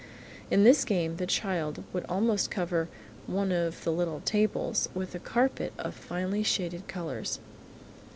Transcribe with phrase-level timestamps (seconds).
[0.49, 2.89] In this game the child would almost cover
[3.27, 7.39] one of the little tables with a carpet of finely shaded colours.